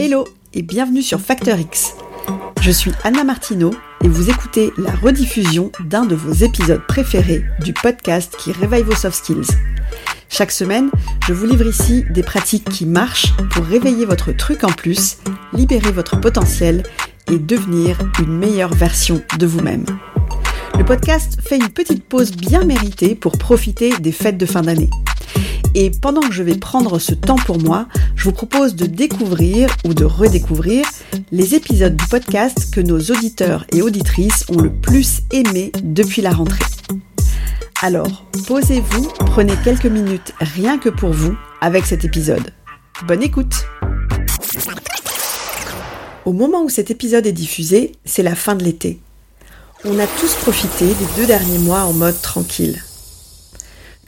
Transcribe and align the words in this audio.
Hello 0.00 0.28
et 0.54 0.62
bienvenue 0.62 1.02
sur 1.02 1.18
Facteur 1.18 1.58
X. 1.58 1.94
Je 2.60 2.70
suis 2.70 2.92
Anna 3.02 3.24
Martineau 3.24 3.72
et 4.04 4.06
vous 4.06 4.30
écoutez 4.30 4.72
la 4.78 4.92
rediffusion 4.92 5.72
d'un 5.84 6.04
de 6.04 6.14
vos 6.14 6.32
épisodes 6.32 6.86
préférés 6.86 7.42
du 7.64 7.72
podcast 7.72 8.36
qui 8.38 8.52
réveille 8.52 8.84
vos 8.84 8.94
soft 8.94 9.16
skills. 9.16 9.48
Chaque 10.28 10.52
semaine, 10.52 10.90
je 11.26 11.32
vous 11.32 11.46
livre 11.46 11.66
ici 11.66 12.04
des 12.10 12.22
pratiques 12.22 12.68
qui 12.68 12.86
marchent 12.86 13.34
pour 13.50 13.64
réveiller 13.64 14.04
votre 14.04 14.30
truc 14.30 14.62
en 14.62 14.70
plus, 14.70 15.18
libérer 15.52 15.90
votre 15.90 16.20
potentiel 16.20 16.84
et 17.28 17.40
devenir 17.40 17.98
une 18.20 18.38
meilleure 18.38 18.74
version 18.74 19.20
de 19.36 19.46
vous-même. 19.46 19.84
Le 20.78 20.84
podcast 20.84 21.40
fait 21.42 21.56
une 21.56 21.70
petite 21.70 22.04
pause 22.04 22.30
bien 22.30 22.64
méritée 22.64 23.16
pour 23.16 23.36
profiter 23.36 23.98
des 23.98 24.12
fêtes 24.12 24.38
de 24.38 24.46
fin 24.46 24.62
d'année. 24.62 24.90
Et 25.74 25.90
pendant 25.90 26.20
que 26.22 26.32
je 26.32 26.42
vais 26.42 26.56
prendre 26.56 26.98
ce 26.98 27.14
temps 27.14 27.36
pour 27.36 27.60
moi, 27.60 27.86
je 28.16 28.24
vous 28.24 28.32
propose 28.32 28.74
de 28.74 28.86
découvrir 28.86 29.68
ou 29.84 29.94
de 29.94 30.04
redécouvrir 30.04 30.86
les 31.30 31.54
épisodes 31.54 31.96
du 31.96 32.06
podcast 32.06 32.72
que 32.72 32.80
nos 32.80 32.98
auditeurs 32.98 33.64
et 33.72 33.82
auditrices 33.82 34.44
ont 34.48 34.60
le 34.60 34.72
plus 34.72 35.20
aimé 35.32 35.72
depuis 35.82 36.22
la 36.22 36.30
rentrée. 36.30 36.64
Alors, 37.82 38.24
posez-vous, 38.46 39.08
prenez 39.26 39.54
quelques 39.62 39.86
minutes 39.86 40.32
rien 40.40 40.78
que 40.78 40.88
pour 40.88 41.10
vous 41.10 41.36
avec 41.60 41.86
cet 41.86 42.04
épisode. 42.04 42.52
Bonne 43.06 43.22
écoute 43.22 43.66
Au 46.24 46.32
moment 46.32 46.64
où 46.64 46.68
cet 46.68 46.90
épisode 46.90 47.26
est 47.26 47.32
diffusé, 47.32 47.92
c'est 48.04 48.24
la 48.24 48.34
fin 48.34 48.56
de 48.56 48.64
l'été. 48.64 49.00
On 49.84 49.98
a 50.00 50.06
tous 50.06 50.34
profité 50.34 50.86
des 50.86 51.06
deux 51.16 51.26
derniers 51.26 51.58
mois 51.58 51.82
en 51.82 51.92
mode 51.92 52.20
tranquille. 52.20 52.82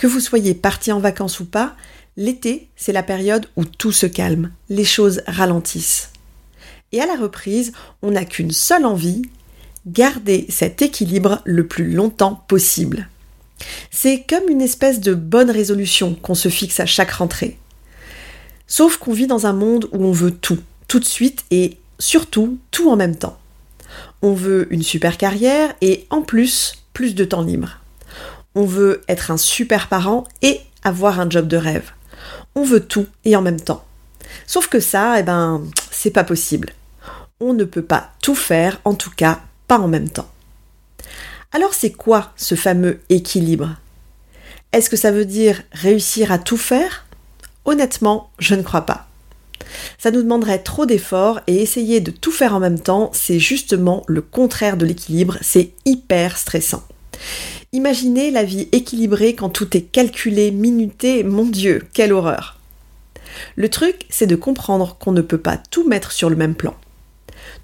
Que 0.01 0.07
vous 0.07 0.21
soyez 0.21 0.55
parti 0.55 0.93
en 0.93 0.99
vacances 0.99 1.41
ou 1.41 1.45
pas, 1.45 1.77
l'été, 2.17 2.71
c'est 2.75 2.91
la 2.91 3.03
période 3.03 3.45
où 3.57 3.67
tout 3.67 3.93
se 3.93 4.07
calme, 4.07 4.51
les 4.71 4.87
choses 4.87 5.21
ralentissent. 5.27 6.09
Et 6.93 7.03
à 7.03 7.07
la 7.07 7.17
reprise, 7.17 7.73
on 8.01 8.13
n'a 8.13 8.25
qu'une 8.25 8.51
seule 8.51 8.87
envie, 8.87 9.21
garder 9.87 10.47
cet 10.49 10.81
équilibre 10.81 11.43
le 11.45 11.67
plus 11.67 11.93
longtemps 11.93 12.43
possible. 12.49 13.11
C'est 13.91 14.25
comme 14.27 14.49
une 14.49 14.63
espèce 14.63 15.01
de 15.01 15.13
bonne 15.13 15.51
résolution 15.51 16.15
qu'on 16.15 16.35
se 16.35 16.49
fixe 16.49 16.81
à 16.81 16.87
chaque 16.87 17.11
rentrée. 17.11 17.59
Sauf 18.67 18.97
qu'on 18.97 19.13
vit 19.13 19.27
dans 19.27 19.45
un 19.45 19.53
monde 19.53 19.87
où 19.93 20.03
on 20.03 20.13
veut 20.13 20.33
tout, 20.33 20.61
tout 20.89 20.99
de 20.99 21.05
suite 21.05 21.45
et 21.51 21.77
surtout 21.99 22.57
tout 22.71 22.91
en 22.91 22.97
même 22.97 23.17
temps. 23.17 23.39
On 24.23 24.33
veut 24.33 24.67
une 24.73 24.83
super 24.83 25.19
carrière 25.19 25.75
et 25.83 26.07
en 26.09 26.23
plus 26.23 26.85
plus 26.95 27.15
de 27.15 27.27
temps 27.27 27.43
libre. 27.43 27.80
On 28.55 28.65
veut 28.65 29.03
être 29.09 29.31
un 29.31 29.37
super 29.37 29.89
parent 29.89 30.25
et 30.43 30.61
avoir 30.83 31.21
un 31.21 31.31
job 31.31 31.47
de 31.47 31.57
rêve. 31.57 31.91
On 32.55 32.65
veut 32.65 32.85
tout 32.85 33.07
et 33.25 33.37
en 33.37 33.43
même 33.43 33.61
temps. 33.61 33.85
Sauf 34.47 34.69
que 34.69 34.81
ça, 34.81 35.19
eh 35.19 35.23
ben, 35.23 35.63
c'est 35.91 36.11
pas 36.11 36.25
possible. 36.25 36.73
On 37.41 37.53
ne 37.53 37.65
peut 37.65 37.83
pas 37.83 38.11
tout 38.23 38.35
faire, 38.35 38.81
en 38.85 38.95
tout 38.95 39.11
cas 39.11 39.41
pas 39.67 39.79
en 39.79 39.89
même 39.89 40.09
temps. 40.09 40.29
Alors 41.53 41.75
c'est 41.75 41.93
quoi 41.93 42.33
ce 42.37 42.55
fameux 42.55 43.01
équilibre? 43.09 43.77
Est-ce 44.73 44.91
que 44.91 44.97
ça 44.97 45.11
veut 45.11 45.25
dire 45.25 45.63
réussir 45.73 46.33
à 46.33 46.39
tout 46.39 46.57
faire? 46.57 47.07
Honnêtement, 47.65 48.31
je 48.39 48.55
ne 48.55 48.63
crois 48.63 48.87
pas. 48.87 49.09
Ça 49.99 50.11
nous 50.11 50.23
demanderait 50.23 50.63
trop 50.63 50.87
d'efforts 50.87 51.41
et 51.47 51.63
essayer 51.63 52.01
de 52.01 52.11
tout 52.11 52.33
faire 52.33 52.55
en 52.55 52.61
même 52.61 52.81
temps, 52.81 53.11
c'est 53.13 53.39
justement 53.39 54.05
le 54.07 54.23
contraire 54.23 54.77
de 54.77 54.87
l'équilibre, 54.87 55.39
c'est 55.41 55.71
hyper 55.85 56.37
stressant. 56.37 56.83
Imaginez 57.73 58.33
la 58.33 58.43
vie 58.43 58.69
équilibrée 58.73 59.37
quand 59.37 59.49
tout 59.49 59.77
est 59.77 59.83
calculé, 59.83 60.51
minuté, 60.51 61.23
mon 61.23 61.45
Dieu, 61.45 61.87
quelle 61.93 62.13
horreur. 62.13 62.59
Le 63.55 63.69
truc, 63.69 64.07
c'est 64.11 64.27
de 64.27 64.35
comprendre 64.35 64.97
qu'on 64.99 65.13
ne 65.13 65.21
peut 65.21 65.39
pas 65.39 65.57
tout 65.57 65.87
mettre 65.87 66.11
sur 66.11 66.29
le 66.31 66.35
même 66.35 66.57
plan. 66.57 66.75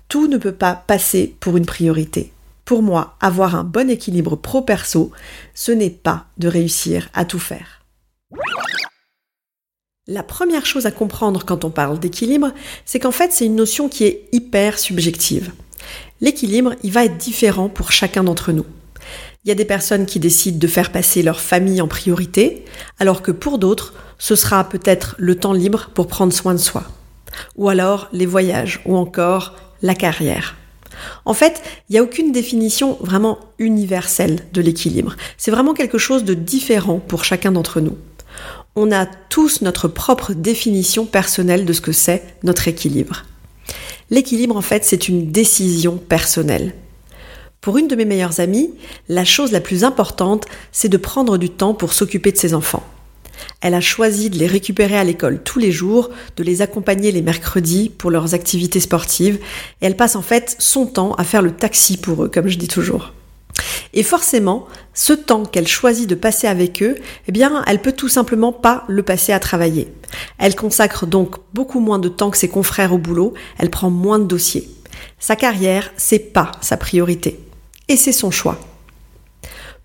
Tout 0.09 0.29
ne 0.29 0.39
peut 0.39 0.55
pas 0.55 0.77
passer 0.77 1.35
pour 1.41 1.57
une 1.57 1.67
priorité. 1.67 2.33
Pour 2.65 2.83
moi, 2.83 3.17
avoir 3.21 3.57
un 3.57 3.65
bon 3.65 3.91
équilibre 3.91 4.37
pro-perso, 4.37 5.11
ce 5.55 5.73
n'est 5.73 5.91
pas 5.91 6.27
de 6.39 6.47
réussir 6.47 7.09
à 7.13 7.25
tout 7.25 7.41
faire. 7.41 7.85
La 10.07 10.23
première 10.23 10.67
chose 10.67 10.87
à 10.87 10.93
comprendre 10.93 11.45
quand 11.45 11.65
on 11.65 11.71
parle 11.71 11.99
d'équilibre, 11.99 12.53
c'est 12.85 13.01
qu'en 13.01 13.11
fait, 13.11 13.33
c'est 13.33 13.47
une 13.47 13.57
notion 13.57 13.89
qui 13.89 14.05
est 14.05 14.29
hyper 14.31 14.79
subjective. 14.79 15.53
L'équilibre, 16.21 16.77
il 16.85 16.93
va 16.93 17.05
être 17.05 17.17
différent 17.17 17.69
pour 17.69 17.91
chacun 17.91 18.23
d'entre 18.23 18.53
nous. 18.53 18.67
Il 19.47 19.51
y 19.51 19.53
a 19.53 19.55
des 19.55 19.65
personnes 19.65 20.07
qui 20.07 20.19
décident 20.19 20.59
de 20.59 20.67
faire 20.67 20.91
passer 20.91 21.23
leur 21.23 21.39
famille 21.39 21.81
en 21.81 21.87
priorité, 21.87 22.65
alors 22.99 23.23
que 23.23 23.31
pour 23.31 23.59
d'autres, 23.59 23.95
ce 24.19 24.35
sera 24.35 24.69
peut-être 24.69 25.15
le 25.19 25.37
temps 25.37 25.53
libre 25.53 25.89
pour 25.95 26.09
prendre 26.09 26.33
soin 26.33 26.53
de 26.53 26.59
soi. 26.59 26.83
Ou 27.55 27.69
alors 27.69 28.09
les 28.13 28.27
voyages, 28.27 28.81
ou 28.87 28.97
encore 28.97 29.55
la 29.83 29.95
carrière. 29.95 30.57
En 31.25 31.33
fait, 31.33 31.63
il 31.89 31.93
n'y 31.93 31.99
a 32.01 32.03
aucune 32.03 32.33
définition 32.33 32.99
vraiment 33.01 33.39
universelle 33.61 34.41
de 34.53 34.61
l'équilibre. 34.61 35.15
C'est 35.37 35.53
vraiment 35.53 35.75
quelque 35.75 35.99
chose 35.99 36.25
de 36.25 36.35
différent 36.35 36.99
pour 36.99 37.23
chacun 37.25 37.53
d'entre 37.53 37.81
nous. 37.81 37.97
On 38.75 38.91
a 38.91 39.07
tous 39.07 39.63
notre 39.63 39.87
propre 39.87 40.33
définition 40.33 41.07
personnelle 41.07 41.65
de 41.65 41.73
ce 41.73 41.81
que 41.81 41.93
c'est 41.93 42.25
notre 42.43 42.67
équilibre. 42.67 43.23
L'équilibre, 44.11 44.57
en 44.57 44.63
fait, 44.63 44.85
c'est 44.85 45.07
une 45.07 45.31
décision 45.31 45.99
personnelle. 45.99 46.75
Pour 47.67 47.79
une 47.79 47.89
de 47.89 47.97
mes 47.97 48.05
meilleures 48.05 48.39
amies, 48.39 48.71
la 49.09 49.25
chose 49.25 49.51
la 49.51 49.61
plus 49.61 49.83
importante, 49.83 50.45
c'est 50.71 50.89
de 50.89 50.97
prendre 50.97 51.37
du 51.37 51.51
temps 51.51 51.75
pour 51.75 51.95
s'occuper 51.95 52.31
de 52.31 52.37
ses 52.37 52.55
enfants. 52.55 52.85
Elle 53.61 53.75
a 53.75 53.81
choisi 53.81 54.31
de 54.31 54.39
les 54.39 54.47
récupérer 54.47 54.97
à 54.97 55.03
l'école 55.03 55.43
tous 55.43 55.59
les 55.59 55.73
jours, 55.73 56.11
de 56.37 56.45
les 56.45 56.63
accompagner 56.63 57.11
les 57.11 57.23
mercredis 57.23 57.89
pour 57.89 58.13
leurs 58.13 58.35
activités 58.35 58.79
sportives, 58.79 59.41
et 59.81 59.87
elle 59.87 59.97
passe 59.97 60.15
en 60.15 60.23
fait 60.23 60.55
son 60.61 60.87
temps 60.87 61.15
à 61.15 61.25
faire 61.25 61.43
le 61.43 61.51
taxi 61.51 61.97
pour 61.97 62.23
eux, 62.23 62.29
comme 62.29 62.47
je 62.47 62.57
dis 62.57 62.69
toujours. 62.69 63.13
Et 63.95 64.05
forcément, 64.05 64.69
ce 64.95 65.13
temps 65.13 65.45
qu'elle 65.45 65.67
choisit 65.67 66.09
de 66.09 66.15
passer 66.15 66.47
avec 66.47 66.85
eux, 66.85 66.95
eh 67.27 67.33
bien, 67.33 67.65
elle 67.67 67.83
peut 67.83 67.91
tout 67.91 68.09
simplement 68.09 68.53
pas 68.53 68.85
le 68.87 69.03
passer 69.03 69.33
à 69.33 69.41
travailler. 69.41 69.93
Elle 70.39 70.55
consacre 70.55 71.05
donc 71.05 71.35
beaucoup 71.53 71.81
moins 71.81 71.99
de 71.99 72.09
temps 72.09 72.31
que 72.31 72.39
ses 72.39 72.47
confrères 72.47 72.93
au 72.93 72.99
boulot, 72.99 73.35
elle 73.59 73.71
prend 73.71 73.91
moins 73.91 74.21
de 74.21 74.25
dossiers. 74.25 74.69
Sa 75.19 75.35
carrière, 75.35 75.91
c'est 75.97 76.33
pas 76.33 76.53
sa 76.61 76.77
priorité 76.77 77.41
et 77.89 77.97
c'est 77.97 78.13
son 78.13 78.31
choix. 78.31 78.59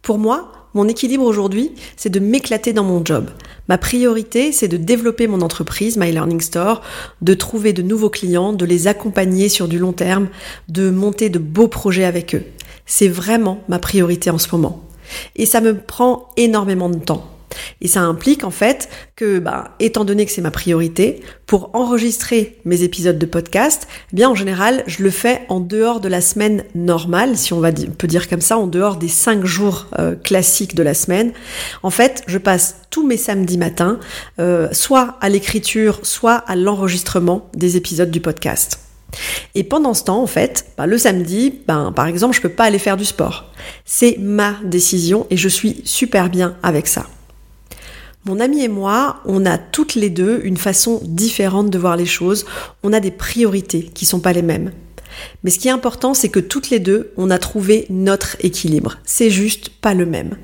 Pour 0.02 0.18
moi, 0.18 0.52
mon 0.74 0.88
équilibre 0.88 1.26
aujourd'hui, 1.26 1.72
c'est 1.98 2.10
de 2.10 2.20
m'éclater 2.20 2.74
dans 2.74 2.84
mon 2.84 3.04
job. 3.04 3.30
Ma 3.68 3.78
priorité, 3.78 4.52
c'est 4.52 4.68
de 4.68 4.78
développer 4.78 5.28
mon 5.28 5.42
entreprise, 5.42 5.98
My 5.98 6.12
Learning 6.12 6.42
Store, 6.42 6.82
de 7.22 7.34
trouver 7.34 7.74
de 7.74 7.82
nouveaux 7.82 8.10
clients, 8.10 8.54
de 8.54 8.66
les 8.66 8.88
accompagner 8.88 9.50
sur 9.50 9.68
du 9.68 9.78
long 9.78 9.94
terme, 9.94 10.30
de 10.70 10.90
monter 10.90 11.30
de 11.30 11.40
beaux 11.40 11.68
projets 11.68 12.06
avec 12.06 12.36
eux. 12.36 12.44
C'est 12.86 13.08
vraiment 13.08 13.64
ma 13.68 13.80
priorité 13.80 14.30
en 14.30 14.38
ce 14.38 14.48
moment. 14.52 14.84
Et 15.36 15.46
ça 15.46 15.62
me 15.62 15.78
prend 15.78 16.30
énormément 16.38 16.90
de 16.90 17.00
temps. 17.00 17.30
Et 17.82 17.88
ça 17.88 18.02
implique 18.02 18.44
en 18.44 18.52
fait 18.52 18.90
que, 19.16 19.40
bah, 19.40 19.76
étant 19.80 20.06
donné 20.06 20.26
que 20.26 20.32
c'est 20.32 20.42
ma 20.42 20.52
priorité, 20.52 21.22
pour 21.46 21.72
enregistrer 21.74 22.58
mes 22.66 22.84
épisodes 22.84 23.20
de 23.20 23.26
podcast, 23.26 23.88
eh 24.12 24.16
bien 24.16 24.30
en 24.30 24.36
général, 24.36 24.84
je 24.88 25.04
le 25.04 25.10
fais 25.10 25.42
en 25.50 25.60
dehors 25.60 26.00
de 26.00 26.08
la 26.08 26.22
semaine 26.22 26.64
normale, 26.76 27.38
si 27.38 27.54
on 27.54 27.62
peut 27.62 28.08
dire 28.08 28.30
comme 28.30 28.42
ça, 28.42 28.58
en 28.58 28.68
dehors 28.68 28.96
des 28.96 29.10
cinq 29.10 29.46
jours 29.46 29.88
euh, 30.00 30.16
classiques 30.16 30.76
de 30.76 30.84
la 30.84 30.94
semaine. 30.94 31.34
En 31.84 31.90
fait, 31.90 32.24
je 32.28 32.38
passe 32.38 32.78
tous 32.90 33.06
mes 33.06 33.18
samedis 33.18 33.58
matins, 33.58 34.00
euh, 34.40 34.70
soit 34.72 35.18
à 35.22 35.30
l'écriture, 35.30 36.00
soit 36.04 36.36
à 36.36 36.56
l'enregistrement 36.56 37.50
des 37.54 37.78
épisodes 37.78 38.12
du 38.12 38.22
podcast. 38.22 38.80
Et 39.56 39.64
pendant 39.64 39.94
ce 39.94 40.06
temps, 40.06 40.22
en 40.22 40.28
fait, 40.28 40.68
bah, 40.78 40.86
le 40.86 40.98
samedi, 40.98 41.54
ben, 41.68 41.92
par 41.92 42.08
exemple, 42.08 42.36
je 42.36 42.42
peux 42.42 42.50
pas 42.50 42.66
aller 42.66 42.80
faire 42.80 42.98
du 42.98 43.06
sport. 43.06 43.52
C'est 43.86 44.18
ma 44.20 44.56
décision 44.64 45.28
et 45.30 45.38
je 45.38 45.50
suis 45.50 45.82
super 45.86 46.30
bien 46.30 46.56
avec 46.64 46.88
ça. 46.88 47.08
Mon 48.26 48.40
ami 48.40 48.64
et 48.64 48.68
moi, 48.68 49.20
on 49.26 49.48
a 49.48 49.58
toutes 49.58 49.96
les 49.96 50.12
deux 50.12 50.42
une 50.44 50.58
façon 50.58 51.02
différente 51.04 51.72
de 51.72 51.80
voir 51.80 51.98
les 51.98 52.06
choses, 52.06 52.46
on 52.84 52.94
a 52.94 53.00
des 53.00 53.10
priorités 53.10 53.84
qui 53.84 54.06
sont 54.06 54.20
pas 54.20 54.32
les 54.32 54.44
mêmes. 54.44 54.72
Mais 55.44 55.50
ce 55.50 55.58
qui 55.58 55.68
est 55.68 55.72
important, 55.72 56.14
c'est 56.14 56.30
que 56.30 56.40
toutes 56.40 56.70
les 56.70 56.80
deux, 56.80 57.14
on 57.18 57.32
a 57.32 57.40
trouvé 57.40 57.88
notre 57.90 58.38
équilibre. 58.42 59.00
C'est 59.06 59.32
juste 59.32 59.70
pas 59.70 59.96
le 59.96 60.06
même. 60.06 60.38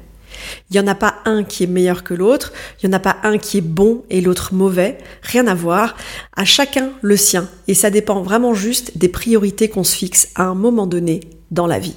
Il 0.70 0.74
n'y 0.74 0.80
en 0.80 0.88
a 0.88 0.96
pas 0.96 1.18
un 1.26 1.44
qui 1.44 1.64
est 1.64 1.68
meilleur 1.68 2.04
que 2.04 2.16
l'autre, 2.16 2.52
il 2.82 2.90
n'y 2.90 2.96
en 2.96 2.98
a 2.98 3.00
pas 3.00 3.18
un 3.22 3.38
qui 3.38 3.60
est 3.60 3.62
bon 3.62 4.04
et 4.10 4.22
l'autre 4.22 4.56
mauvais, 4.56 4.98
rien 5.22 5.46
à 5.46 5.54
voir, 5.54 5.96
à 6.36 6.46
chacun 6.46 6.90
le 7.02 7.16
sien, 7.16 7.48
et 7.68 7.76
ça 7.76 7.92
dépend 7.92 8.24
vraiment 8.24 8.56
juste 8.56 8.98
des 8.98 9.08
priorités 9.08 9.70
qu'on 9.70 9.84
se 9.84 9.96
fixe 9.96 10.30
à 10.34 10.46
un 10.46 10.56
moment 10.56 10.88
donné 10.88 11.22
dans 11.52 11.68
la 11.68 11.80
vie. 11.80 11.96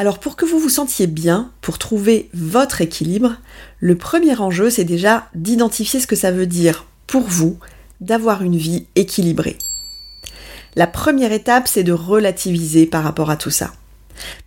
Alors 0.00 0.18
pour 0.18 0.34
que 0.34 0.46
vous 0.46 0.58
vous 0.58 0.70
sentiez 0.70 1.06
bien, 1.06 1.50
pour 1.60 1.76
trouver 1.76 2.30
votre 2.32 2.80
équilibre, 2.80 3.36
le 3.80 3.96
premier 3.96 4.34
enjeu 4.40 4.70
c'est 4.70 4.84
déjà 4.84 5.28
d'identifier 5.34 6.00
ce 6.00 6.06
que 6.06 6.16
ça 6.16 6.30
veut 6.30 6.46
dire 6.46 6.86
pour 7.06 7.20
vous 7.20 7.58
d'avoir 8.00 8.42
une 8.42 8.56
vie 8.56 8.86
équilibrée. 8.96 9.58
La 10.74 10.86
première 10.86 11.32
étape 11.32 11.68
c'est 11.68 11.82
de 11.82 11.92
relativiser 11.92 12.86
par 12.86 13.04
rapport 13.04 13.28
à 13.28 13.36
tout 13.36 13.50
ça. 13.50 13.74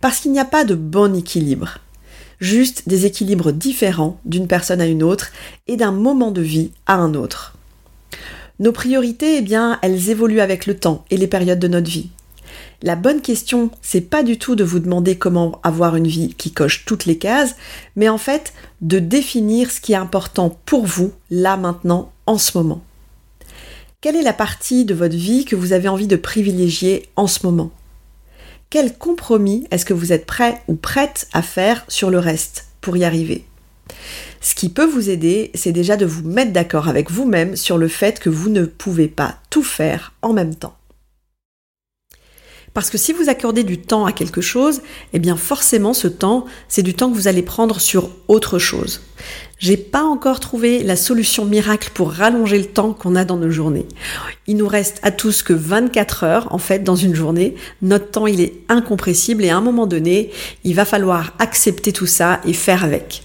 Parce 0.00 0.18
qu'il 0.18 0.32
n'y 0.32 0.40
a 0.40 0.44
pas 0.44 0.64
de 0.64 0.74
bon 0.74 1.14
équilibre, 1.14 1.78
juste 2.40 2.88
des 2.88 3.06
équilibres 3.06 3.52
différents 3.52 4.18
d'une 4.24 4.48
personne 4.48 4.80
à 4.80 4.86
une 4.86 5.04
autre 5.04 5.30
et 5.68 5.76
d'un 5.76 5.92
moment 5.92 6.32
de 6.32 6.42
vie 6.42 6.72
à 6.88 6.96
un 6.96 7.14
autre. 7.14 7.56
Nos 8.58 8.72
priorités, 8.72 9.36
eh 9.36 9.42
bien, 9.42 9.78
elles 9.82 10.10
évoluent 10.10 10.40
avec 10.40 10.66
le 10.66 10.76
temps 10.76 11.04
et 11.12 11.16
les 11.16 11.28
périodes 11.28 11.60
de 11.60 11.68
notre 11.68 11.88
vie. 11.88 12.10
La 12.82 12.96
bonne 12.96 13.22
question, 13.22 13.70
c'est 13.82 14.02
pas 14.02 14.22
du 14.22 14.38
tout 14.38 14.56
de 14.56 14.64
vous 14.64 14.78
demander 14.78 15.16
comment 15.16 15.60
avoir 15.62 15.96
une 15.96 16.06
vie 16.06 16.34
qui 16.34 16.52
coche 16.52 16.84
toutes 16.84 17.06
les 17.06 17.18
cases, 17.18 17.56
mais 17.96 18.08
en 18.08 18.18
fait 18.18 18.52
de 18.80 18.98
définir 18.98 19.70
ce 19.70 19.80
qui 19.80 19.92
est 19.92 19.96
important 19.96 20.58
pour 20.66 20.86
vous, 20.86 21.12
là 21.30 21.56
maintenant, 21.56 22.12
en 22.26 22.38
ce 22.38 22.56
moment. 22.58 22.82
Quelle 24.00 24.16
est 24.16 24.22
la 24.22 24.34
partie 24.34 24.84
de 24.84 24.92
votre 24.92 25.16
vie 25.16 25.46
que 25.46 25.56
vous 25.56 25.72
avez 25.72 25.88
envie 25.88 26.06
de 26.06 26.16
privilégier 26.16 27.08
en 27.16 27.26
ce 27.26 27.46
moment? 27.46 27.70
Quel 28.68 28.98
compromis 28.98 29.66
est-ce 29.70 29.86
que 29.86 29.94
vous 29.94 30.12
êtes 30.12 30.26
prêt 30.26 30.60
ou 30.68 30.74
prête 30.74 31.28
à 31.32 31.40
faire 31.40 31.84
sur 31.88 32.10
le 32.10 32.18
reste 32.18 32.66
pour 32.80 32.96
y 32.96 33.04
arriver? 33.04 33.46
Ce 34.40 34.54
qui 34.54 34.68
peut 34.68 34.84
vous 34.84 35.08
aider, 35.08 35.50
c'est 35.54 35.72
déjà 35.72 35.96
de 35.96 36.04
vous 36.04 36.28
mettre 36.28 36.52
d'accord 36.52 36.88
avec 36.88 37.10
vous-même 37.10 37.56
sur 37.56 37.78
le 37.78 37.88
fait 37.88 38.20
que 38.20 38.28
vous 38.28 38.50
ne 38.50 38.66
pouvez 38.66 39.08
pas 39.08 39.38
tout 39.48 39.62
faire 39.62 40.12
en 40.20 40.34
même 40.34 40.54
temps. 40.54 40.76
Parce 42.74 42.90
que 42.90 42.98
si 42.98 43.12
vous 43.12 43.28
accordez 43.28 43.62
du 43.62 43.78
temps 43.78 44.04
à 44.04 44.10
quelque 44.10 44.40
chose, 44.40 44.82
eh 45.12 45.20
bien 45.20 45.36
forcément 45.36 45.94
ce 45.94 46.08
temps, 46.08 46.44
c'est 46.68 46.82
du 46.82 46.92
temps 46.92 47.08
que 47.08 47.14
vous 47.14 47.28
allez 47.28 47.42
prendre 47.42 47.80
sur 47.80 48.10
autre 48.26 48.58
chose. 48.58 49.00
J'ai 49.60 49.76
pas 49.76 50.02
encore 50.02 50.40
trouvé 50.40 50.82
la 50.82 50.96
solution 50.96 51.44
miracle 51.44 51.90
pour 51.94 52.10
rallonger 52.10 52.58
le 52.58 52.64
temps 52.64 52.92
qu'on 52.92 53.14
a 53.14 53.24
dans 53.24 53.36
nos 53.36 53.48
journées. 53.48 53.86
Il 54.48 54.56
nous 54.56 54.66
reste 54.66 54.98
à 55.04 55.12
tous 55.12 55.44
que 55.44 55.52
24 55.52 56.24
heures 56.24 56.52
en 56.52 56.58
fait 56.58 56.80
dans 56.80 56.96
une 56.96 57.14
journée. 57.14 57.54
Notre 57.80 58.10
temps 58.10 58.26
il 58.26 58.40
est 58.40 58.54
incompressible 58.68 59.44
et 59.44 59.50
à 59.50 59.56
un 59.56 59.62
moment 59.62 59.86
donné, 59.86 60.32
il 60.64 60.74
va 60.74 60.84
falloir 60.84 61.32
accepter 61.38 61.92
tout 61.92 62.06
ça 62.06 62.40
et 62.44 62.52
faire 62.52 62.82
avec. 62.82 63.22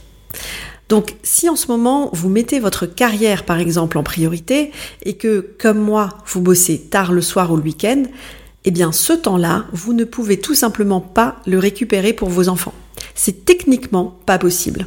Donc 0.89 1.15
si 1.23 1.49
en 1.49 1.55
ce 1.55 1.67
moment 1.67 2.09
vous 2.13 2.29
mettez 2.29 2.59
votre 2.59 2.85
carrière 2.85 3.45
par 3.45 3.59
exemple 3.59 3.97
en 3.97 4.03
priorité 4.03 4.71
et 5.03 5.13
que 5.17 5.55
comme 5.59 5.79
moi 5.79 6.09
vous 6.27 6.41
bossez 6.41 6.79
tard 6.79 7.13
le 7.13 7.21
soir 7.21 7.51
ou 7.51 7.57
le 7.57 7.63
week-end, 7.63 8.03
eh 8.65 8.71
bien 8.71 8.91
ce 8.91 9.13
temps-là, 9.13 9.65
vous 9.71 9.94
ne 9.94 10.03
pouvez 10.03 10.39
tout 10.39 10.56
simplement 10.56 11.01
pas 11.01 11.38
le 11.45 11.59
récupérer 11.59 12.13
pour 12.13 12.29
vos 12.29 12.50
enfants. 12.50 12.73
C'est 13.15 13.45
techniquement 13.45 14.17
pas 14.25 14.38
possible. 14.38 14.85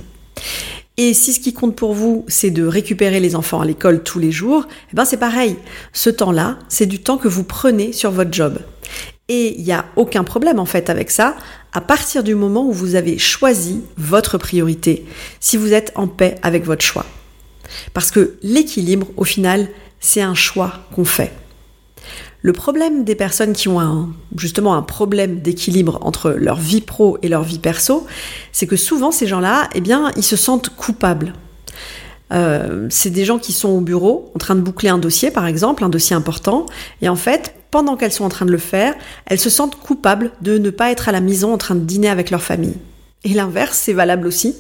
Et 0.99 1.15
si 1.15 1.33
ce 1.33 1.41
qui 1.41 1.55
compte 1.55 1.75
pour 1.75 1.95
vous, 1.95 2.25
c'est 2.29 2.51
de 2.51 2.67
récupérer 2.67 3.19
les 3.19 3.35
enfants 3.35 3.61
à 3.61 3.65
l'école 3.65 4.03
tous 4.03 4.19
les 4.19 4.31
jours, 4.31 4.67
eh 4.93 4.97
ben 4.97 5.05
c'est 5.05 5.17
pareil. 5.17 5.57
Ce 5.93 6.11
temps-là, 6.11 6.59
c'est 6.69 6.87
du 6.87 7.03
temps 7.03 7.17
que 7.17 7.29
vous 7.29 7.45
prenez 7.45 7.93
sur 7.93 8.11
votre 8.11 8.33
job. 8.33 8.59
Et 9.29 9.59
il 9.59 9.65
n'y 9.65 9.73
a 9.73 9.87
aucun 9.97 10.25
problème 10.25 10.59
en 10.59 10.67
fait 10.67 10.91
avec 10.91 11.11
ça, 11.11 11.35
à 11.73 11.81
partir 11.81 12.23
du 12.23 12.35
moment 12.35 12.67
où 12.67 12.73
vous 12.73 12.95
avez 12.95 13.17
choisi 13.17 13.81
votre 13.97 14.37
priorité, 14.37 15.07
si 15.41 15.57
vous 15.57 15.73
êtes 15.73 15.93
en 15.95 16.07
paix 16.07 16.35
avec 16.43 16.65
votre 16.65 16.85
choix. 16.85 17.07
Parce 17.95 18.11
que 18.11 18.35
l'équilibre, 18.43 19.07
au 19.17 19.25
final, 19.25 19.69
c'est 19.99 20.21
un 20.21 20.35
choix 20.35 20.81
qu'on 20.95 21.07
fait. 21.07 21.33
Le 22.45 22.53
problème 22.53 23.05
des 23.05 23.15
personnes 23.15 23.53
qui 23.53 23.69
ont 23.69 24.09
justement 24.37 24.75
un 24.75 24.83
problème 24.83 25.41
d'équilibre 25.41 25.99
entre 26.03 26.31
leur 26.31 26.59
vie 26.59 26.81
pro 26.81 27.17
et 27.23 27.29
leur 27.29 27.45
vie 27.45 27.61
perso, 27.61 28.05
c'est 28.51 28.67
que 28.67 28.75
souvent 28.75 29.13
ces 29.13 29.29
gens-là, 29.29 29.69
eh 29.77 29.83
ils 30.17 30.25
se 30.25 30.37
sentent 30.37 30.71
coupables. 30.71 31.35
Euh, 32.33 32.87
c'est 32.91 33.11
des 33.11 33.25
gens 33.25 33.39
qui 33.39 33.53
sont 33.53 33.69
au 33.69 33.81
bureau 33.81 34.33
en 34.35 34.39
train 34.39 34.57
de 34.57 34.61
boucler 34.61 34.89
un 34.89 34.99
dossier, 34.99 35.31
par 35.31 35.47
exemple, 35.47 35.85
un 35.85 35.89
dossier 35.89 36.17
important, 36.17 36.67
et 37.01 37.09
en 37.09 37.17
fait, 37.17 37.55
pendant 37.71 37.97
qu'elles 37.97 38.13
sont 38.13 38.25
en 38.25 38.29
train 38.29 38.47
de 38.47 38.51
le 38.51 38.59
faire, 38.59 38.95
elles 39.27 39.39
se 39.39 39.51
sentent 39.51 39.77
coupables 39.77 40.33
de 40.41 40.59
ne 40.59 40.71
pas 40.71 40.91
être 40.91 41.09
à 41.09 41.13
la 41.13 41.21
maison 41.21 41.53
en 41.53 41.59
train 41.59 41.75
de 41.75 41.85
dîner 41.85 42.09
avec 42.09 42.31
leur 42.31 42.43
famille. 42.43 42.77
Et 43.25 43.35
l'inverse, 43.35 43.79
c'est 43.79 43.93
valable 43.93 44.27
aussi. 44.27 44.57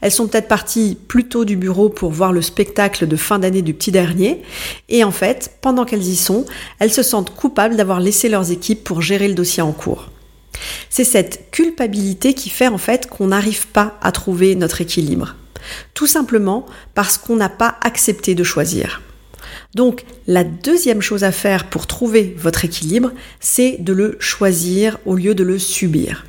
Elles 0.00 0.10
sont 0.10 0.26
peut-être 0.26 0.48
parties 0.48 0.96
plus 1.06 1.28
tôt 1.28 1.44
du 1.44 1.56
bureau 1.56 1.90
pour 1.90 2.10
voir 2.10 2.32
le 2.32 2.40
spectacle 2.40 3.06
de 3.06 3.16
fin 3.16 3.38
d'année 3.38 3.60
du 3.60 3.74
petit 3.74 3.92
dernier, 3.92 4.42
et 4.88 5.04
en 5.04 5.10
fait, 5.10 5.58
pendant 5.60 5.84
qu'elles 5.84 6.06
y 6.06 6.16
sont, 6.16 6.46
elles 6.78 6.92
se 6.92 7.02
sentent 7.02 7.34
coupables 7.34 7.76
d'avoir 7.76 8.00
laissé 8.00 8.30
leurs 8.30 8.50
équipes 8.50 8.84
pour 8.84 9.02
gérer 9.02 9.28
le 9.28 9.34
dossier 9.34 9.62
en 9.62 9.72
cours. 9.72 10.10
C'est 10.88 11.04
cette 11.04 11.50
culpabilité 11.50 12.32
qui 12.32 12.48
fait 12.48 12.68
en 12.68 12.78
fait 12.78 13.08
qu'on 13.08 13.26
n'arrive 13.26 13.66
pas 13.66 13.98
à 14.00 14.12
trouver 14.12 14.54
notre 14.54 14.80
équilibre. 14.80 15.34
Tout 15.92 16.06
simplement 16.06 16.64
parce 16.94 17.18
qu'on 17.18 17.36
n'a 17.36 17.50
pas 17.50 17.76
accepté 17.82 18.34
de 18.34 18.44
choisir. 18.44 19.02
Donc 19.74 20.04
la 20.26 20.44
deuxième 20.44 21.02
chose 21.02 21.24
à 21.24 21.32
faire 21.32 21.68
pour 21.68 21.86
trouver 21.86 22.34
votre 22.38 22.64
équilibre, 22.64 23.12
c'est 23.40 23.76
de 23.80 23.92
le 23.92 24.16
choisir 24.20 24.98
au 25.04 25.16
lieu 25.16 25.34
de 25.34 25.44
le 25.44 25.58
subir. 25.58 26.24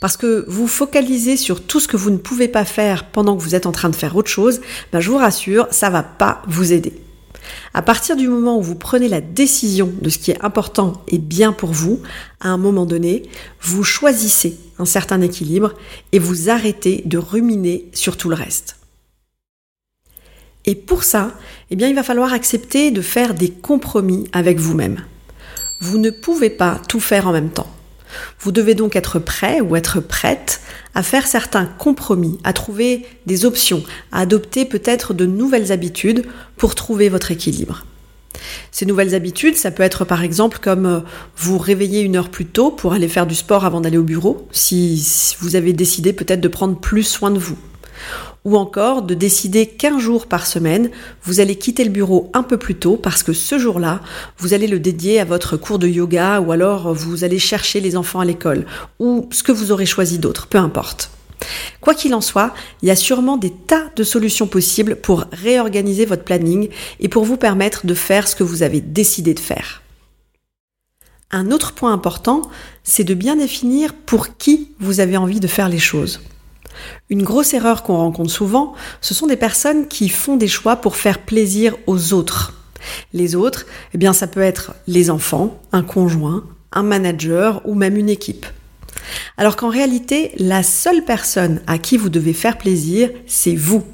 Parce 0.00 0.16
que 0.16 0.44
vous 0.48 0.66
focalisez 0.66 1.36
sur 1.36 1.62
tout 1.62 1.80
ce 1.80 1.88
que 1.88 1.96
vous 1.96 2.10
ne 2.10 2.16
pouvez 2.16 2.48
pas 2.48 2.64
faire 2.64 3.10
pendant 3.10 3.36
que 3.36 3.42
vous 3.42 3.54
êtes 3.54 3.66
en 3.66 3.72
train 3.72 3.88
de 3.88 3.96
faire 3.96 4.16
autre 4.16 4.30
chose, 4.30 4.60
ben 4.92 5.00
je 5.00 5.10
vous 5.10 5.18
rassure, 5.18 5.66
ça 5.70 5.90
va 5.90 6.02
pas 6.02 6.42
vous 6.46 6.72
aider. 6.72 6.92
À 7.74 7.82
partir 7.82 8.16
du 8.16 8.28
moment 8.28 8.58
où 8.58 8.62
vous 8.62 8.74
prenez 8.74 9.08
la 9.08 9.20
décision 9.20 9.92
de 10.00 10.10
ce 10.10 10.18
qui 10.18 10.30
est 10.30 10.44
important 10.44 11.02
et 11.08 11.18
bien 11.18 11.52
pour 11.52 11.72
vous, 11.72 12.00
à 12.40 12.48
un 12.48 12.56
moment 12.56 12.86
donné, 12.86 13.22
vous 13.60 13.84
choisissez 13.84 14.58
un 14.78 14.84
certain 14.84 15.20
équilibre 15.20 15.74
et 16.12 16.18
vous 16.18 16.50
arrêtez 16.50 17.02
de 17.04 17.18
ruminer 17.18 17.86
sur 17.92 18.16
tout 18.16 18.28
le 18.28 18.34
reste. 18.34 18.76
Et 20.66 20.74
pour 20.74 21.04
ça, 21.04 21.32
eh 21.70 21.76
bien, 21.76 21.88
il 21.88 21.94
va 21.94 22.02
falloir 22.02 22.32
accepter 22.32 22.90
de 22.90 23.00
faire 23.00 23.34
des 23.34 23.50
compromis 23.50 24.28
avec 24.32 24.58
vous-même. 24.58 25.02
Vous 25.80 25.98
ne 25.98 26.10
pouvez 26.10 26.50
pas 26.50 26.80
tout 26.88 27.00
faire 27.00 27.26
en 27.26 27.32
même 27.32 27.50
temps. 27.50 27.72
Vous 28.40 28.52
devez 28.52 28.74
donc 28.74 28.96
être 28.96 29.18
prêt 29.18 29.60
ou 29.60 29.76
être 29.76 30.00
prête 30.00 30.60
à 30.94 31.02
faire 31.02 31.26
certains 31.26 31.66
compromis, 31.66 32.38
à 32.44 32.52
trouver 32.52 33.06
des 33.26 33.44
options, 33.44 33.82
à 34.12 34.20
adopter 34.20 34.64
peut-être 34.64 35.14
de 35.14 35.26
nouvelles 35.26 35.72
habitudes 35.72 36.24
pour 36.56 36.74
trouver 36.74 37.08
votre 37.08 37.30
équilibre. 37.30 37.84
Ces 38.70 38.86
nouvelles 38.86 39.14
habitudes, 39.14 39.56
ça 39.56 39.70
peut 39.70 39.82
être 39.82 40.04
par 40.04 40.22
exemple 40.22 40.58
comme 40.60 40.86
euh, 40.86 41.00
vous 41.36 41.58
réveiller 41.58 42.00
une 42.00 42.16
heure 42.16 42.30
plus 42.30 42.46
tôt 42.46 42.70
pour 42.70 42.92
aller 42.92 43.08
faire 43.08 43.26
du 43.26 43.34
sport 43.34 43.64
avant 43.64 43.80
d'aller 43.80 43.98
au 43.98 44.04
bureau, 44.04 44.46
si 44.52 45.36
vous 45.40 45.56
avez 45.56 45.72
décidé 45.72 46.12
peut-être 46.12 46.40
de 46.40 46.48
prendre 46.48 46.78
plus 46.78 47.02
soin 47.02 47.30
de 47.30 47.38
vous 47.38 47.58
ou 48.44 48.56
encore 48.56 49.02
de 49.02 49.14
décider 49.14 49.66
qu'un 49.66 49.98
jour 49.98 50.26
par 50.26 50.46
semaine, 50.46 50.90
vous 51.24 51.40
allez 51.40 51.56
quitter 51.56 51.84
le 51.84 51.90
bureau 51.90 52.30
un 52.34 52.42
peu 52.42 52.56
plus 52.56 52.74
tôt 52.74 52.96
parce 52.96 53.22
que 53.22 53.32
ce 53.32 53.58
jour-là, 53.58 54.00
vous 54.38 54.54
allez 54.54 54.66
le 54.66 54.80
dédier 54.80 55.20
à 55.20 55.24
votre 55.24 55.56
cours 55.56 55.78
de 55.78 55.88
yoga 55.88 56.40
ou 56.40 56.52
alors 56.52 56.92
vous 56.94 57.24
allez 57.24 57.38
chercher 57.38 57.80
les 57.80 57.96
enfants 57.96 58.20
à 58.20 58.24
l'école 58.24 58.66
ou 58.98 59.28
ce 59.32 59.42
que 59.42 59.52
vous 59.52 59.72
aurez 59.72 59.86
choisi 59.86 60.18
d'autre, 60.18 60.46
peu 60.46 60.58
importe. 60.58 61.10
Quoi 61.80 61.94
qu'il 61.94 62.14
en 62.14 62.20
soit, 62.20 62.52
il 62.82 62.88
y 62.88 62.90
a 62.90 62.96
sûrement 62.96 63.36
des 63.36 63.52
tas 63.52 63.90
de 63.96 64.02
solutions 64.02 64.46
possibles 64.46 64.96
pour 64.96 65.24
réorganiser 65.32 66.04
votre 66.04 66.24
planning 66.24 66.68
et 67.00 67.08
pour 67.08 67.24
vous 67.24 67.36
permettre 67.36 67.86
de 67.86 67.94
faire 67.94 68.28
ce 68.28 68.36
que 68.36 68.44
vous 68.44 68.62
avez 68.62 68.80
décidé 68.80 69.34
de 69.34 69.40
faire. 69.40 69.82
Un 71.30 71.50
autre 71.50 71.72
point 71.72 71.92
important, 71.92 72.42
c'est 72.84 73.04
de 73.04 73.14
bien 73.14 73.36
définir 73.36 73.94
pour 73.94 74.36
qui 74.38 74.72
vous 74.80 75.00
avez 75.00 75.16
envie 75.16 75.40
de 75.40 75.46
faire 75.46 75.68
les 75.68 75.78
choses. 75.78 76.20
Une 77.10 77.22
grosse 77.22 77.54
erreur 77.54 77.82
qu'on 77.82 77.96
rencontre 77.96 78.30
souvent, 78.30 78.74
ce 79.00 79.14
sont 79.14 79.26
des 79.26 79.36
personnes 79.36 79.88
qui 79.88 80.08
font 80.08 80.36
des 80.36 80.48
choix 80.48 80.76
pour 80.76 80.96
faire 80.96 81.20
plaisir 81.20 81.76
aux 81.86 82.12
autres. 82.12 82.54
Les 83.12 83.34
autres, 83.34 83.66
eh 83.94 83.98
bien, 83.98 84.12
ça 84.12 84.26
peut 84.26 84.40
être 84.40 84.74
les 84.86 85.10
enfants, 85.10 85.60
un 85.72 85.82
conjoint, 85.82 86.44
un 86.72 86.82
manager 86.82 87.62
ou 87.64 87.74
même 87.74 87.96
une 87.96 88.08
équipe. 88.08 88.46
Alors 89.36 89.56
qu'en 89.56 89.68
réalité, 89.68 90.32
la 90.38 90.62
seule 90.62 91.04
personne 91.04 91.60
à 91.66 91.78
qui 91.78 91.96
vous 91.96 92.08
devez 92.08 92.32
faire 92.32 92.58
plaisir, 92.58 93.10
c'est 93.26 93.54
vous. 93.54 93.84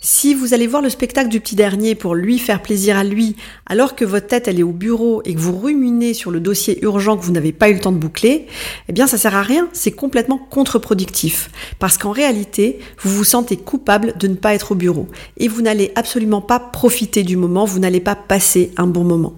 Si 0.00 0.32
vous 0.34 0.54
allez 0.54 0.66
voir 0.66 0.80
le 0.80 0.90
spectacle 0.90 1.28
du 1.28 1.40
petit 1.40 1.56
dernier 1.56 1.94
pour 1.94 2.14
lui 2.14 2.38
faire 2.38 2.62
plaisir 2.62 2.96
à 2.96 3.04
lui, 3.04 3.36
alors 3.66 3.96
que 3.96 4.04
votre 4.04 4.28
tête 4.28 4.48
elle 4.48 4.60
est 4.60 4.64
au 4.64 4.72
bureau 4.72 5.22
et 5.24 5.34
que 5.34 5.40
vous 5.40 5.58
ruminez 5.58 6.14
sur 6.14 6.30
le 6.30 6.40
dossier 6.40 6.82
urgent 6.82 7.16
que 7.16 7.24
vous 7.24 7.32
n'avez 7.32 7.52
pas 7.52 7.68
eu 7.68 7.74
le 7.74 7.80
temps 7.80 7.92
de 7.92 7.98
boucler, 7.98 8.46
eh 8.88 8.92
bien 8.92 9.06
ça 9.06 9.18
sert 9.18 9.34
à 9.34 9.42
rien, 9.42 9.68
c'est 9.72 9.90
complètement 9.90 10.38
contre-productif. 10.38 11.50
Parce 11.78 11.98
qu'en 11.98 12.12
réalité, 12.12 12.78
vous 13.02 13.10
vous 13.10 13.24
sentez 13.24 13.56
coupable 13.56 14.14
de 14.18 14.28
ne 14.28 14.34
pas 14.34 14.54
être 14.54 14.72
au 14.72 14.76
bureau 14.76 15.08
et 15.36 15.48
vous 15.48 15.62
n'allez 15.62 15.92
absolument 15.96 16.40
pas 16.40 16.60
profiter 16.60 17.22
du 17.22 17.36
moment, 17.36 17.64
vous 17.64 17.80
n'allez 17.80 18.00
pas 18.00 18.14
passer 18.14 18.72
un 18.76 18.86
bon 18.86 19.04
moment. 19.04 19.34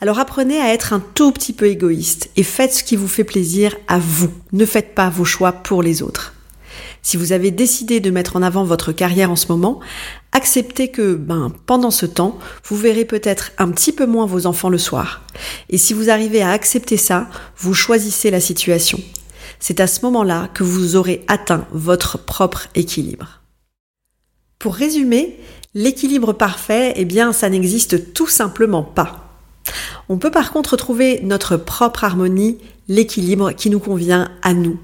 Alors 0.00 0.18
apprenez 0.18 0.60
à 0.60 0.72
être 0.72 0.92
un 0.92 1.02
tout 1.14 1.32
petit 1.32 1.52
peu 1.52 1.66
égoïste 1.66 2.30
et 2.36 2.42
faites 2.42 2.72
ce 2.72 2.84
qui 2.84 2.96
vous 2.96 3.08
fait 3.08 3.24
plaisir 3.24 3.76
à 3.88 3.98
vous. 3.98 4.30
Ne 4.52 4.64
faites 4.64 4.94
pas 4.94 5.10
vos 5.10 5.24
choix 5.24 5.52
pour 5.52 5.82
les 5.82 6.02
autres. 6.02 6.34
Si 7.02 7.16
vous 7.16 7.32
avez 7.32 7.50
décidé 7.50 8.00
de 8.00 8.10
mettre 8.10 8.36
en 8.36 8.42
avant 8.42 8.64
votre 8.64 8.92
carrière 8.92 9.30
en 9.30 9.36
ce 9.36 9.48
moment, 9.48 9.80
acceptez 10.32 10.88
que 10.88 11.14
ben, 11.14 11.52
pendant 11.66 11.90
ce 11.90 12.06
temps, 12.06 12.38
vous 12.64 12.76
verrez 12.76 13.04
peut-être 13.04 13.52
un 13.58 13.70
petit 13.70 13.92
peu 13.92 14.06
moins 14.06 14.26
vos 14.26 14.46
enfants 14.46 14.68
le 14.68 14.78
soir. 14.78 15.22
Et 15.68 15.78
si 15.78 15.94
vous 15.94 16.10
arrivez 16.10 16.42
à 16.42 16.50
accepter 16.50 16.96
ça, 16.96 17.28
vous 17.56 17.74
choisissez 17.74 18.30
la 18.30 18.40
situation. 18.40 19.00
C'est 19.58 19.80
à 19.80 19.86
ce 19.86 20.02
moment-là 20.02 20.48
que 20.52 20.62
vous 20.62 20.96
aurez 20.96 21.24
atteint 21.26 21.66
votre 21.72 22.18
propre 22.18 22.68
équilibre. 22.74 23.40
Pour 24.58 24.74
résumer, 24.74 25.38
l'équilibre 25.74 26.32
parfait, 26.32 26.92
eh 26.96 27.04
bien, 27.04 27.32
ça 27.32 27.48
n'existe 27.48 28.12
tout 28.12 28.26
simplement 28.26 28.82
pas. 28.82 29.26
On 30.08 30.18
peut 30.18 30.30
par 30.30 30.52
contre 30.52 30.76
trouver 30.76 31.20
notre 31.22 31.56
propre 31.56 32.04
harmonie, 32.04 32.58
l'équilibre 32.88 33.52
qui 33.52 33.70
nous 33.70 33.80
convient 33.80 34.30
à 34.42 34.52
nous. 34.54 34.78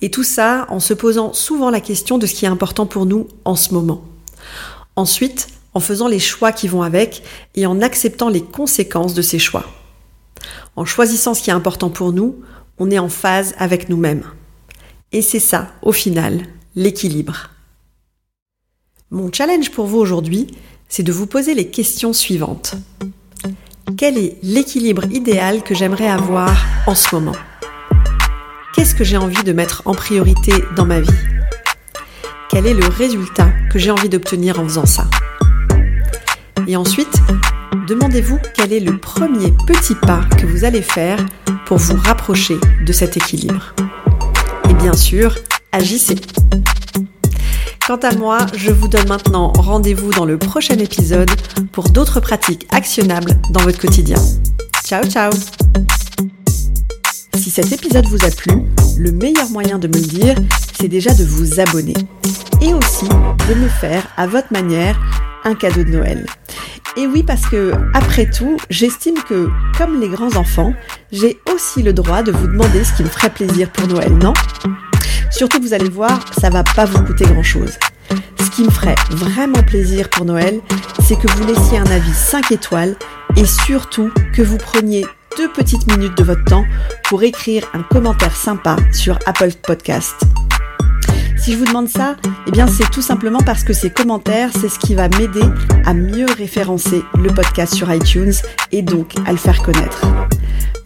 Et 0.00 0.10
tout 0.10 0.24
ça 0.24 0.66
en 0.68 0.80
se 0.80 0.94
posant 0.94 1.32
souvent 1.32 1.70
la 1.70 1.80
question 1.80 2.18
de 2.18 2.26
ce 2.26 2.34
qui 2.34 2.44
est 2.44 2.48
important 2.48 2.86
pour 2.86 3.06
nous 3.06 3.28
en 3.44 3.56
ce 3.56 3.74
moment. 3.74 4.04
Ensuite, 4.96 5.48
en 5.74 5.80
faisant 5.80 6.08
les 6.08 6.18
choix 6.18 6.52
qui 6.52 6.68
vont 6.68 6.82
avec 6.82 7.22
et 7.54 7.66
en 7.66 7.80
acceptant 7.80 8.28
les 8.28 8.42
conséquences 8.42 9.14
de 9.14 9.22
ces 9.22 9.38
choix. 9.38 9.64
En 10.76 10.84
choisissant 10.84 11.34
ce 11.34 11.42
qui 11.42 11.50
est 11.50 11.54
important 11.54 11.90
pour 11.90 12.12
nous, 12.12 12.36
on 12.78 12.90
est 12.90 12.98
en 12.98 13.08
phase 13.08 13.54
avec 13.58 13.88
nous-mêmes. 13.88 14.24
Et 15.12 15.22
c'est 15.22 15.38
ça, 15.38 15.68
au 15.82 15.92
final, 15.92 16.42
l'équilibre. 16.74 17.50
Mon 19.10 19.30
challenge 19.30 19.70
pour 19.70 19.86
vous 19.86 19.98
aujourd'hui, 19.98 20.46
c'est 20.88 21.02
de 21.02 21.12
vous 21.12 21.26
poser 21.26 21.54
les 21.54 21.68
questions 21.68 22.12
suivantes. 22.12 22.74
Quel 23.96 24.16
est 24.16 24.38
l'équilibre 24.42 25.04
idéal 25.12 25.62
que 25.62 25.74
j'aimerais 25.74 26.08
avoir 26.08 26.54
en 26.86 26.94
ce 26.94 27.14
moment? 27.14 27.36
Qu'est-ce 28.82 28.96
que 28.96 29.04
j'ai 29.04 29.16
envie 29.16 29.44
de 29.44 29.52
mettre 29.52 29.82
en 29.84 29.94
priorité 29.94 30.52
dans 30.74 30.84
ma 30.84 30.98
vie? 30.98 31.08
Quel 32.50 32.66
est 32.66 32.74
le 32.74 32.84
résultat 32.88 33.48
que 33.70 33.78
j'ai 33.78 33.92
envie 33.92 34.08
d'obtenir 34.08 34.58
en 34.58 34.64
faisant 34.64 34.86
ça? 34.86 35.04
Et 36.66 36.74
ensuite, 36.74 37.14
demandez-vous 37.86 38.40
quel 38.56 38.72
est 38.72 38.80
le 38.80 38.98
premier 38.98 39.54
petit 39.68 39.94
pas 39.94 40.22
que 40.36 40.46
vous 40.46 40.64
allez 40.64 40.82
faire 40.82 41.24
pour 41.64 41.76
vous 41.76 41.96
rapprocher 41.96 42.56
de 42.84 42.92
cet 42.92 43.16
équilibre. 43.16 43.72
Et 44.68 44.74
bien 44.74 44.94
sûr, 44.94 45.36
agissez. 45.70 46.16
Quant 47.86 48.00
à 48.02 48.16
moi, 48.16 48.38
je 48.56 48.72
vous 48.72 48.88
donne 48.88 49.06
maintenant 49.06 49.52
rendez-vous 49.52 50.10
dans 50.10 50.24
le 50.24 50.38
prochain 50.38 50.78
épisode 50.78 51.30
pour 51.70 51.88
d'autres 51.88 52.18
pratiques 52.18 52.66
actionnables 52.72 53.40
dans 53.50 53.60
votre 53.60 53.78
quotidien. 53.78 54.18
Ciao 54.84 55.04
ciao 55.04 55.30
Si 57.36 57.50
cet 57.50 57.72
épisode 57.72 58.06
vous 58.06 58.24
a 58.24 58.30
plu, 58.30 58.52
le 58.98 59.10
meilleur 59.10 59.48
moyen 59.50 59.78
de 59.78 59.88
me 59.88 59.94
le 59.94 60.06
dire, 60.06 60.34
c'est 60.78 60.88
déjà 60.88 61.12
de 61.14 61.24
vous 61.24 61.60
abonner. 61.60 61.94
Et 62.60 62.72
aussi 62.72 63.08
de 63.48 63.54
me 63.54 63.68
faire, 63.68 64.06
à 64.16 64.26
votre 64.26 64.52
manière, 64.52 65.00
un 65.44 65.54
cadeau 65.54 65.82
de 65.82 65.90
Noël. 65.90 66.26
Et 66.96 67.06
oui, 67.06 67.22
parce 67.22 67.46
que, 67.46 67.72
après 67.94 68.30
tout, 68.30 68.58
j'estime 68.70 69.16
que, 69.28 69.48
comme 69.76 70.00
les 70.00 70.08
grands 70.08 70.36
enfants, 70.36 70.74
j'ai 71.10 71.38
aussi 71.52 71.82
le 71.82 71.92
droit 71.92 72.22
de 72.22 72.32
vous 72.32 72.46
demander 72.46 72.84
ce 72.84 72.92
qui 72.92 73.02
me 73.02 73.08
ferait 73.08 73.30
plaisir 73.30 73.70
pour 73.70 73.88
Noël, 73.88 74.12
non? 74.12 74.34
Surtout, 75.30 75.60
vous 75.60 75.72
allez 75.72 75.88
voir, 75.88 76.20
ça 76.40 76.50
va 76.50 76.62
pas 76.62 76.84
vous 76.84 77.02
coûter 77.02 77.24
grand 77.24 77.42
chose. 77.42 77.72
Ce 78.40 78.50
qui 78.50 78.62
me 78.62 78.70
ferait 78.70 78.94
vraiment 79.10 79.62
plaisir 79.62 80.10
pour 80.10 80.26
Noël, 80.26 80.60
c'est 81.02 81.16
que 81.18 81.30
vous 81.32 81.46
laissiez 81.46 81.78
un 81.78 81.86
avis 81.86 82.14
5 82.14 82.52
étoiles 82.52 82.94
et 83.36 83.46
surtout 83.46 84.10
que 84.34 84.42
vous 84.42 84.58
preniez 84.58 85.06
deux 85.36 85.50
petites 85.50 85.86
minutes 85.90 86.16
de 86.16 86.24
votre 86.24 86.44
temps 86.44 86.64
pour 87.04 87.22
écrire 87.22 87.64
un 87.74 87.82
commentaire 87.82 88.36
sympa 88.36 88.76
sur 88.92 89.18
Apple 89.26 89.52
Podcast. 89.62 90.14
Si 91.38 91.52
je 91.52 91.58
vous 91.58 91.64
demande 91.64 91.88
ça, 91.88 92.16
eh 92.46 92.50
bien 92.50 92.66
c'est 92.66 92.88
tout 92.90 93.02
simplement 93.02 93.40
parce 93.40 93.64
que 93.64 93.72
ces 93.72 93.90
commentaires, 93.90 94.50
c'est 94.52 94.68
ce 94.68 94.78
qui 94.78 94.94
va 94.94 95.08
m'aider 95.08 95.44
à 95.84 95.94
mieux 95.94 96.26
référencer 96.36 97.02
le 97.20 97.30
podcast 97.30 97.74
sur 97.74 97.92
iTunes 97.92 98.32
et 98.70 98.82
donc 98.82 99.14
à 99.26 99.32
le 99.32 99.38
faire 99.38 99.62
connaître. 99.62 100.06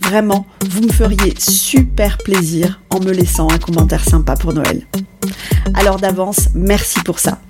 Vraiment, 0.00 0.46
vous 0.68 0.82
me 0.82 0.92
feriez 0.92 1.34
super 1.38 2.18
plaisir 2.18 2.80
en 2.90 3.00
me 3.00 3.10
laissant 3.12 3.48
un 3.50 3.58
commentaire 3.58 4.04
sympa 4.04 4.36
pour 4.36 4.54
Noël. 4.54 4.86
Alors 5.74 5.96
d'avance, 5.96 6.48
merci 6.54 7.00
pour 7.00 7.18
ça. 7.18 7.40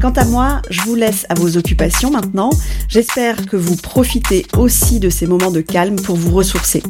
Quant 0.00 0.12
à 0.12 0.24
moi, 0.24 0.62
je 0.70 0.82
vous 0.82 0.94
laisse 0.94 1.26
à 1.28 1.34
vos 1.34 1.56
occupations 1.56 2.10
maintenant. 2.12 2.50
J'espère 2.88 3.46
que 3.46 3.56
vous 3.56 3.76
profitez 3.76 4.46
aussi 4.56 5.00
de 5.00 5.10
ces 5.10 5.26
moments 5.26 5.50
de 5.50 5.60
calme 5.60 5.96
pour 5.96 6.14
vous 6.14 6.30
ressourcer. 6.30 6.84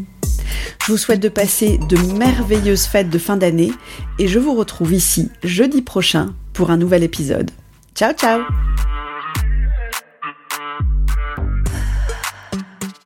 Je 0.86 0.92
vous 0.92 0.98
souhaite 0.98 1.20
de 1.20 1.30
passer 1.30 1.78
de 1.88 1.96
merveilleuses 2.18 2.84
fêtes 2.84 3.08
de 3.08 3.18
fin 3.18 3.38
d'année 3.38 3.72
et 4.18 4.28
je 4.28 4.38
vous 4.38 4.54
retrouve 4.54 4.92
ici 4.92 5.30
jeudi 5.42 5.80
prochain 5.80 6.34
pour 6.52 6.70
un 6.70 6.76
nouvel 6.76 7.02
épisode. 7.02 7.50
Ciao 7.94 8.12
ciao 8.12 8.42